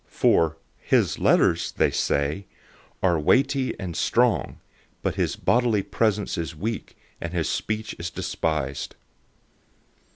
010:010 0.09 0.09
For, 0.09 0.57
"His 0.79 1.19
letters," 1.19 1.71
they 1.73 1.91
say, 1.91 2.47
"are 3.03 3.19
weighty 3.19 3.79
and 3.79 3.95
strong, 3.95 4.59
but 5.03 5.13
his 5.13 5.35
bodily 5.35 5.83
presence 5.83 6.39
is 6.39 6.55
weak, 6.55 6.97
and 7.21 7.33
his 7.33 7.47
speech 7.47 7.95
is 7.99 8.09
despised." 8.09 8.95